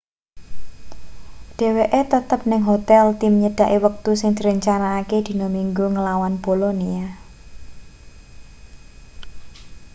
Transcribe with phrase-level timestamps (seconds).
[1.57, 7.07] dheweke tetep ning hotel tim nyedhaki wektu sing direncanakake dina minggu nglawan bolonia